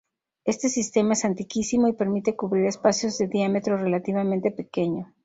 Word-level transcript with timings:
Este 0.45 0.67
sistema 0.69 1.13
es 1.13 1.25
antiquísimo, 1.25 1.87
y 1.87 1.93
permite 1.93 2.35
cubrir 2.35 2.65
espacios 2.65 3.19
de 3.19 3.27
diámetro 3.27 3.77
relativamente 3.77 4.49
pequeño. 4.49 5.13